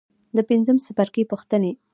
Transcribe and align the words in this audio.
د 0.35 0.37
پنځم 0.49 0.77
څپرکي 0.85 1.23
پوښتنې. 1.31 1.71